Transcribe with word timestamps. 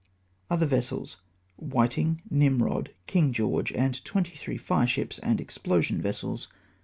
Other 0.49 0.65
Vessels: 0.65 1.17
Whiting, 1.57 2.23
Nimrod, 2.27 2.89
King 3.05 3.33
George, 3.33 3.71
and 3.71 4.03
23 4.03 4.57
fire 4.57 4.87
shipa 4.87 5.19
and 5.21 5.39
explosion 5.39 6.01
vessels. 6.01 6.47